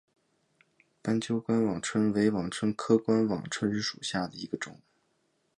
[1.03, 4.81] 斑脊冠网蝽为网蝽科冠网蝽属下的一个种。